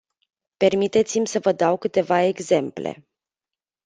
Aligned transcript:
Permiteți-mi 0.57 1.27
să 1.27 1.39
vă 1.39 1.51
dau 1.51 1.77
câteva 1.77 2.19
exemple. 2.21 3.07